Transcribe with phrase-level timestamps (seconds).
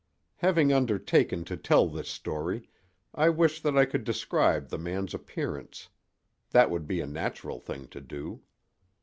[0.37, 2.67] Having undertaken to tell this story,
[3.13, 5.89] I wish that I could describe the man's appearance;
[6.49, 8.41] that would be a natural thing to do.